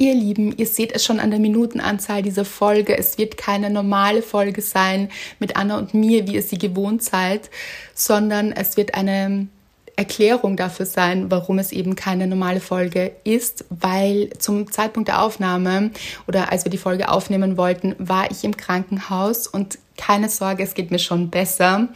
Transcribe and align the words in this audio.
Ihr 0.00 0.14
Lieben, 0.14 0.56
ihr 0.56 0.66
seht 0.66 0.92
es 0.92 1.04
schon 1.04 1.18
an 1.18 1.30
der 1.30 1.40
Minutenanzahl 1.40 2.22
dieser 2.22 2.44
Folge. 2.44 2.96
Es 2.96 3.18
wird 3.18 3.36
keine 3.36 3.68
normale 3.68 4.22
Folge 4.22 4.62
sein 4.62 5.08
mit 5.40 5.56
Anna 5.56 5.76
und 5.76 5.92
mir, 5.92 6.28
wie 6.28 6.34
ihr 6.34 6.42
sie 6.42 6.56
gewohnt 6.56 7.02
seid, 7.02 7.50
sondern 7.94 8.52
es 8.52 8.76
wird 8.76 8.94
eine 8.94 9.48
Erklärung 9.96 10.56
dafür 10.56 10.86
sein, 10.86 11.32
warum 11.32 11.58
es 11.58 11.72
eben 11.72 11.96
keine 11.96 12.28
normale 12.28 12.60
Folge 12.60 13.10
ist, 13.24 13.64
weil 13.70 14.30
zum 14.38 14.70
Zeitpunkt 14.70 15.08
der 15.08 15.20
Aufnahme 15.20 15.90
oder 16.28 16.52
als 16.52 16.64
wir 16.64 16.70
die 16.70 16.78
Folge 16.78 17.08
aufnehmen 17.08 17.56
wollten, 17.56 17.96
war 17.98 18.30
ich 18.30 18.44
im 18.44 18.56
Krankenhaus 18.56 19.48
und 19.48 19.80
keine 19.96 20.28
Sorge, 20.28 20.62
es 20.62 20.74
geht 20.74 20.92
mir 20.92 21.00
schon 21.00 21.30
besser. 21.30 21.88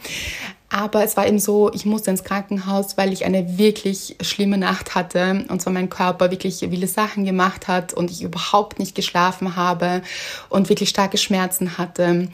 Aber 0.73 1.03
es 1.03 1.15
war 1.15 1.27
eben 1.27 1.37
so, 1.37 1.71
ich 1.71 1.85
musste 1.85 2.09
ins 2.09 2.23
Krankenhaus, 2.23 2.97
weil 2.97 3.13
ich 3.13 3.25
eine 3.25 3.59
wirklich 3.59 4.15
schlimme 4.21 4.57
Nacht 4.57 4.95
hatte. 4.95 5.45
Und 5.47 5.61
zwar 5.61 5.71
mein 5.71 5.87
Körper 5.87 6.31
wirklich 6.31 6.57
viele 6.67 6.87
Sachen 6.87 7.25
gemacht 7.25 7.67
hat 7.67 7.93
und 7.93 8.09
ich 8.09 8.23
überhaupt 8.23 8.79
nicht 8.79 8.95
geschlafen 8.95 9.55
habe 9.55 10.01
und 10.49 10.69
wirklich 10.69 10.89
starke 10.89 11.19
Schmerzen 11.19 11.77
hatte. 11.77 12.27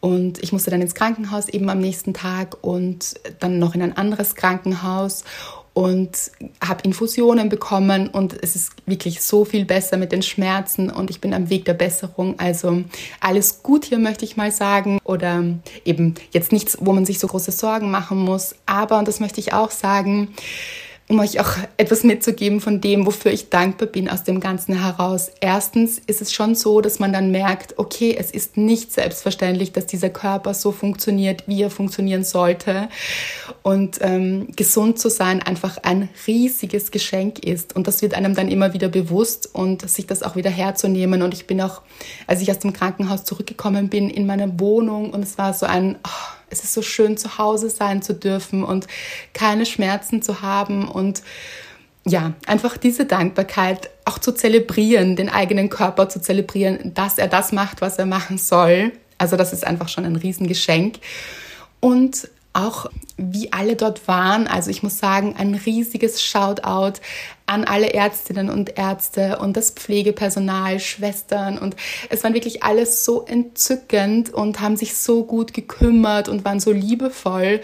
Und 0.00 0.42
ich 0.42 0.52
musste 0.52 0.70
dann 0.70 0.82
ins 0.82 0.94
Krankenhaus 0.94 1.48
eben 1.48 1.70
am 1.70 1.78
nächsten 1.78 2.12
Tag 2.12 2.58
und 2.60 3.14
dann 3.40 3.58
noch 3.58 3.74
in 3.74 3.80
ein 3.80 3.96
anderes 3.96 4.34
Krankenhaus 4.34 5.24
und 5.76 6.30
habe 6.66 6.84
Infusionen 6.84 7.50
bekommen 7.50 8.08
und 8.08 8.34
es 8.42 8.56
ist 8.56 8.72
wirklich 8.86 9.20
so 9.20 9.44
viel 9.44 9.66
besser 9.66 9.98
mit 9.98 10.10
den 10.10 10.22
Schmerzen 10.22 10.88
und 10.88 11.10
ich 11.10 11.20
bin 11.20 11.34
am 11.34 11.50
Weg 11.50 11.66
der 11.66 11.74
Besserung. 11.74 12.38
Also 12.38 12.82
alles 13.20 13.62
gut 13.62 13.84
hier 13.84 13.98
möchte 13.98 14.24
ich 14.24 14.38
mal 14.38 14.50
sagen 14.50 14.98
oder 15.04 15.44
eben 15.84 16.14
jetzt 16.30 16.50
nichts, 16.50 16.78
wo 16.80 16.94
man 16.94 17.04
sich 17.04 17.18
so 17.18 17.26
große 17.26 17.52
Sorgen 17.52 17.90
machen 17.90 18.16
muss. 18.16 18.54
Aber, 18.64 18.98
und 18.98 19.06
das 19.06 19.20
möchte 19.20 19.38
ich 19.38 19.52
auch 19.52 19.70
sagen, 19.70 20.28
um 21.08 21.20
euch 21.20 21.38
auch 21.38 21.50
etwas 21.76 22.02
mitzugeben 22.02 22.60
von 22.60 22.80
dem, 22.80 23.06
wofür 23.06 23.30
ich 23.30 23.48
dankbar 23.48 23.86
bin 23.86 24.08
aus 24.08 24.24
dem 24.24 24.40
Ganzen 24.40 24.82
heraus. 24.82 25.30
Erstens 25.40 26.00
ist 26.06 26.20
es 26.20 26.32
schon 26.32 26.56
so, 26.56 26.80
dass 26.80 26.98
man 26.98 27.12
dann 27.12 27.30
merkt, 27.30 27.78
okay, 27.78 28.16
es 28.18 28.32
ist 28.32 28.56
nicht 28.56 28.92
selbstverständlich, 28.92 29.72
dass 29.72 29.86
dieser 29.86 30.10
Körper 30.10 30.52
so 30.52 30.72
funktioniert, 30.72 31.44
wie 31.46 31.62
er 31.62 31.70
funktionieren 31.70 32.24
sollte. 32.24 32.88
Und 33.62 33.98
ähm, 34.00 34.48
gesund 34.56 34.98
zu 34.98 35.08
sein 35.08 35.42
einfach 35.42 35.78
ein 35.84 36.08
riesiges 36.26 36.90
Geschenk 36.90 37.38
ist. 37.38 37.76
Und 37.76 37.86
das 37.86 38.02
wird 38.02 38.14
einem 38.14 38.34
dann 38.34 38.48
immer 38.48 38.72
wieder 38.72 38.88
bewusst 38.88 39.54
und 39.54 39.88
sich 39.88 40.06
das 40.06 40.24
auch 40.24 40.34
wieder 40.34 40.50
herzunehmen. 40.50 41.22
Und 41.22 41.34
ich 41.34 41.46
bin 41.46 41.60
auch, 41.60 41.82
als 42.26 42.42
ich 42.42 42.50
aus 42.50 42.58
dem 42.58 42.72
Krankenhaus 42.72 43.22
zurückgekommen 43.22 43.88
bin, 43.90 44.10
in 44.10 44.26
meiner 44.26 44.58
Wohnung 44.58 45.10
und 45.10 45.22
es 45.22 45.38
war 45.38 45.54
so 45.54 45.66
ein... 45.66 45.96
Oh, 46.04 46.35
es 46.50 46.64
ist 46.64 46.74
so 46.74 46.82
schön, 46.82 47.16
zu 47.16 47.38
Hause 47.38 47.70
sein 47.70 48.02
zu 48.02 48.14
dürfen 48.14 48.64
und 48.64 48.86
keine 49.32 49.66
Schmerzen 49.66 50.22
zu 50.22 50.42
haben 50.42 50.88
und 50.88 51.22
ja, 52.08 52.34
einfach 52.46 52.76
diese 52.76 53.04
Dankbarkeit 53.04 53.90
auch 54.04 54.20
zu 54.20 54.30
zelebrieren, 54.32 55.16
den 55.16 55.28
eigenen 55.28 55.68
Körper 55.68 56.08
zu 56.08 56.20
zelebrieren, 56.20 56.94
dass 56.94 57.18
er 57.18 57.26
das 57.26 57.50
macht, 57.50 57.80
was 57.80 57.98
er 57.98 58.06
machen 58.06 58.38
soll. 58.38 58.92
Also 59.18 59.36
das 59.36 59.52
ist 59.52 59.66
einfach 59.66 59.88
schon 59.88 60.04
ein 60.04 60.14
Riesengeschenk. 60.14 61.00
Und 61.80 62.28
auch 62.56 62.86
wie 63.18 63.52
alle 63.52 63.76
dort 63.76 64.08
waren. 64.08 64.46
Also 64.46 64.70
ich 64.70 64.82
muss 64.82 64.98
sagen, 64.98 65.34
ein 65.38 65.54
riesiges 65.54 66.22
Shoutout 66.22 67.00
an 67.46 67.64
alle 67.64 67.92
Ärztinnen 67.92 68.50
und 68.50 68.78
Ärzte 68.78 69.38
und 69.38 69.56
das 69.56 69.70
Pflegepersonal, 69.70 70.80
Schwestern 70.80 71.58
und 71.58 71.76
es 72.08 72.24
waren 72.24 72.34
wirklich 72.34 72.62
alles 72.62 73.04
so 73.04 73.24
entzückend 73.24 74.32
und 74.32 74.60
haben 74.60 74.76
sich 74.76 74.96
so 74.96 75.24
gut 75.24 75.54
gekümmert 75.54 76.28
und 76.28 76.44
waren 76.44 76.58
so 76.58 76.72
liebevoll. 76.72 77.60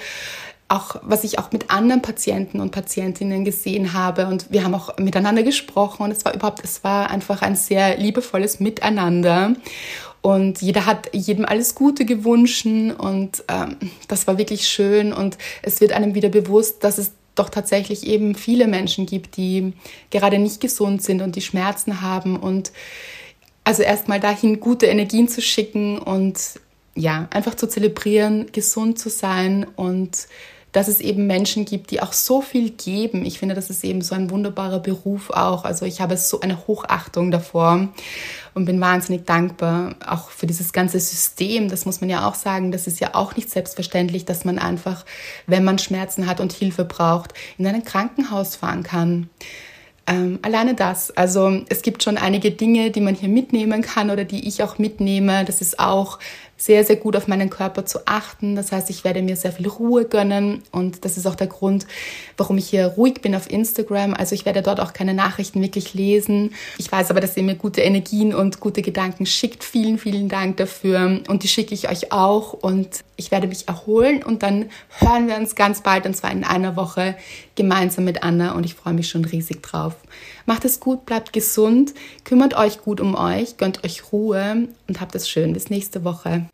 Auch 0.68 0.96
was 1.02 1.24
ich 1.24 1.38
auch 1.38 1.52
mit 1.52 1.70
anderen 1.70 2.00
Patienten 2.00 2.60
und 2.60 2.70
Patientinnen 2.70 3.44
gesehen 3.44 3.92
habe 3.92 4.26
und 4.26 4.50
wir 4.50 4.64
haben 4.64 4.74
auch 4.74 4.96
miteinander 4.98 5.42
gesprochen 5.42 6.04
und 6.04 6.10
es 6.10 6.24
war 6.24 6.34
überhaupt, 6.34 6.62
es 6.64 6.84
war 6.84 7.10
einfach 7.10 7.42
ein 7.42 7.56
sehr 7.56 7.98
liebevolles 7.98 8.60
Miteinander 8.60 9.54
und 10.22 10.62
jeder 10.62 10.86
hat 10.86 11.10
jedem 11.12 11.44
alles 11.44 11.74
Gute 11.74 12.04
gewünscht 12.04 12.64
und 12.64 13.44
ähm, 13.48 13.76
das 14.08 14.26
war 14.26 14.38
wirklich 14.38 14.68
schön 14.68 15.12
und 15.12 15.36
es 15.62 15.80
wird 15.80 15.92
einem 15.92 16.14
wieder 16.14 16.28
bewusst, 16.28 16.84
dass 16.84 16.98
es 16.98 17.12
doch 17.34 17.48
tatsächlich 17.48 18.06
eben 18.06 18.34
viele 18.34 18.68
Menschen 18.68 19.06
gibt, 19.06 19.36
die 19.36 19.72
gerade 20.10 20.38
nicht 20.38 20.60
gesund 20.60 21.02
sind 21.02 21.22
und 21.22 21.34
die 21.34 21.40
Schmerzen 21.40 22.02
haben 22.02 22.36
und 22.36 22.72
also 23.64 23.82
erstmal 23.82 24.20
dahin 24.20 24.60
gute 24.60 24.86
Energien 24.86 25.28
zu 25.28 25.40
schicken 25.40 25.98
und 25.98 26.38
ja, 26.94 27.26
einfach 27.30 27.54
zu 27.54 27.68
zelebrieren, 27.68 28.46
gesund 28.52 28.98
zu 28.98 29.08
sein 29.08 29.66
und 29.76 30.28
dass 30.72 30.88
es 30.88 31.00
eben 31.00 31.26
Menschen 31.26 31.66
gibt, 31.66 31.90
die 31.90 32.00
auch 32.00 32.12
so 32.12 32.40
viel 32.40 32.70
geben. 32.70 33.24
Ich 33.26 33.38
finde, 33.38 33.54
das 33.54 33.68
ist 33.68 33.84
eben 33.84 34.00
so 34.00 34.14
ein 34.14 34.30
wunderbarer 34.30 34.80
Beruf 34.80 35.30
auch. 35.30 35.64
Also 35.64 35.84
ich 35.84 36.00
habe 36.00 36.16
so 36.16 36.40
eine 36.40 36.66
Hochachtung 36.66 37.30
davor 37.30 37.88
und 38.54 38.64
bin 38.64 38.80
wahnsinnig 38.80 39.26
dankbar 39.26 39.94
auch 40.06 40.30
für 40.30 40.46
dieses 40.46 40.72
ganze 40.72 40.98
System. 40.98 41.68
Das 41.68 41.84
muss 41.84 42.00
man 42.00 42.08
ja 42.08 42.26
auch 42.26 42.34
sagen. 42.34 42.72
Das 42.72 42.86
ist 42.86 43.00
ja 43.00 43.14
auch 43.14 43.36
nicht 43.36 43.50
selbstverständlich, 43.50 44.24
dass 44.24 44.46
man 44.46 44.58
einfach, 44.58 45.04
wenn 45.46 45.62
man 45.62 45.78
Schmerzen 45.78 46.26
hat 46.26 46.40
und 46.40 46.52
Hilfe 46.52 46.84
braucht, 46.84 47.34
in 47.58 47.66
ein 47.66 47.84
Krankenhaus 47.84 48.56
fahren 48.56 48.82
kann. 48.82 49.28
Ähm, 50.06 50.40
alleine 50.42 50.74
das. 50.74 51.10
Also 51.12 51.62
es 51.68 51.82
gibt 51.82 52.02
schon 52.02 52.16
einige 52.18 52.50
Dinge, 52.50 52.90
die 52.90 53.00
man 53.00 53.14
hier 53.14 53.28
mitnehmen 53.28 53.82
kann 53.82 54.10
oder 54.10 54.24
die 54.24 54.48
ich 54.48 54.62
auch 54.62 54.78
mitnehme. 54.78 55.44
Das 55.44 55.60
ist 55.60 55.78
auch 55.78 56.18
sehr, 56.64 56.84
sehr 56.84 56.94
gut 56.94 57.16
auf 57.16 57.26
meinen 57.26 57.50
Körper 57.50 57.84
zu 57.84 58.06
achten. 58.06 58.54
Das 58.54 58.70
heißt, 58.70 58.88
ich 58.88 59.02
werde 59.02 59.20
mir 59.20 59.34
sehr 59.34 59.50
viel 59.50 59.66
Ruhe 59.66 60.04
gönnen 60.04 60.62
und 60.70 61.04
das 61.04 61.16
ist 61.16 61.26
auch 61.26 61.34
der 61.34 61.48
Grund, 61.48 61.88
warum 62.36 62.56
ich 62.56 62.68
hier 62.68 62.86
ruhig 62.86 63.20
bin 63.20 63.34
auf 63.34 63.50
Instagram. 63.50 64.14
Also 64.14 64.36
ich 64.36 64.46
werde 64.46 64.62
dort 64.62 64.78
auch 64.78 64.92
keine 64.92 65.12
Nachrichten 65.12 65.60
wirklich 65.60 65.92
lesen. 65.92 66.54
Ich 66.78 66.90
weiß 66.90 67.10
aber, 67.10 67.20
dass 67.20 67.36
ihr 67.36 67.42
mir 67.42 67.56
gute 67.56 67.80
Energien 67.80 68.32
und 68.32 68.60
gute 68.60 68.82
Gedanken 68.82 69.26
schickt. 69.26 69.64
Vielen, 69.64 69.98
vielen 69.98 70.28
Dank 70.28 70.58
dafür 70.58 71.20
und 71.26 71.42
die 71.42 71.48
schicke 71.48 71.74
ich 71.74 71.90
euch 71.90 72.12
auch 72.12 72.52
und 72.52 73.02
ich 73.16 73.32
werde 73.32 73.48
mich 73.48 73.66
erholen 73.66 74.22
und 74.22 74.44
dann 74.44 74.70
hören 74.98 75.26
wir 75.26 75.36
uns 75.36 75.56
ganz 75.56 75.82
bald 75.82 76.06
und 76.06 76.16
zwar 76.16 76.30
in 76.30 76.44
einer 76.44 76.76
Woche 76.76 77.16
gemeinsam 77.56 78.04
mit 78.04 78.22
Anna 78.22 78.52
und 78.52 78.64
ich 78.64 78.74
freue 78.74 78.94
mich 78.94 79.08
schon 79.08 79.24
riesig 79.24 79.62
drauf. 79.62 79.94
Macht 80.46 80.64
es 80.64 80.80
gut, 80.80 81.06
bleibt 81.06 81.32
gesund, 81.32 81.92
kümmert 82.24 82.54
euch 82.54 82.80
gut 82.80 83.00
um 83.00 83.14
euch, 83.14 83.56
gönnt 83.56 83.84
euch 83.84 84.12
Ruhe 84.12 84.68
und 84.88 85.00
habt 85.00 85.14
es 85.14 85.28
schön. 85.28 85.52
Bis 85.52 85.70
nächste 85.70 86.04
Woche. 86.04 86.46